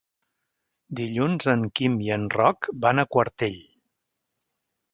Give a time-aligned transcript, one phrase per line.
[0.99, 3.61] Dilluns en Quim i en Roc van a Quartell.